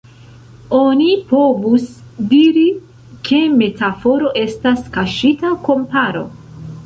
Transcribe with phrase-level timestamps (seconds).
[0.77, 1.83] Oni povus
[2.31, 2.65] diri,
[3.29, 6.27] ke metaforo estas kaŝita komparo.